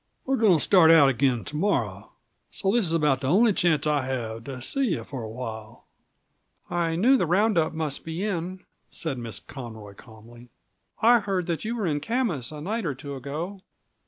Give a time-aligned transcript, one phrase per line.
[0.25, 2.13] "We're going to start out again to morrow,
[2.49, 5.85] so this is about the only chance I'll have to see you for a while."
[6.71, 10.49] "I knew the round up must be in," said Miss Conroy calmly.
[11.03, 13.61] "I heard that you were in Camas a night or two ago."